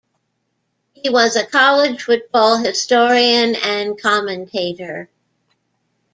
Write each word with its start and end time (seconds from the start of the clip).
He 0.93 1.11
was 1.11 1.35
a 1.35 1.45
college 1.45 2.01
football 2.05 2.57
historian 2.57 3.53
and 3.53 4.01
commentator. 4.01 5.11